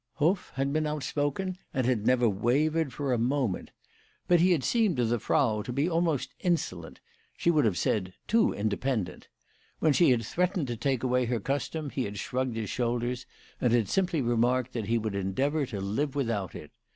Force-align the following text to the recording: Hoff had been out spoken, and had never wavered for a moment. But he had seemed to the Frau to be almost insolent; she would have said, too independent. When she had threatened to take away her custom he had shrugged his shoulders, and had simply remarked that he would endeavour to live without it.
Hoff 0.13 0.49
had 0.55 0.73
been 0.73 0.87
out 0.87 1.03
spoken, 1.03 1.59
and 1.75 1.85
had 1.85 2.07
never 2.07 2.27
wavered 2.27 2.91
for 2.91 3.13
a 3.13 3.19
moment. 3.19 3.69
But 4.27 4.39
he 4.39 4.51
had 4.51 4.63
seemed 4.63 4.97
to 4.97 5.05
the 5.05 5.19
Frau 5.19 5.61
to 5.61 5.71
be 5.71 5.87
almost 5.87 6.33
insolent; 6.39 6.99
she 7.37 7.51
would 7.51 7.65
have 7.65 7.77
said, 7.77 8.15
too 8.27 8.51
independent. 8.51 9.27
When 9.77 9.93
she 9.93 10.09
had 10.09 10.25
threatened 10.25 10.65
to 10.69 10.75
take 10.75 11.03
away 11.03 11.25
her 11.25 11.39
custom 11.39 11.91
he 11.91 12.05
had 12.05 12.17
shrugged 12.17 12.55
his 12.55 12.71
shoulders, 12.71 13.27
and 13.59 13.71
had 13.73 13.87
simply 13.89 14.23
remarked 14.23 14.73
that 14.73 14.87
he 14.87 14.97
would 14.97 15.13
endeavour 15.13 15.67
to 15.67 15.79
live 15.79 16.15
without 16.15 16.55
it. 16.55 16.71